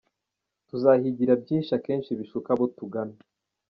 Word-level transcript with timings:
Tuzahigira 0.69 1.33
byinshi 1.43 1.71
akenshi 1.77 2.17
bishuka 2.19 2.47
abo 2.55 2.65
tungana. 2.75 3.15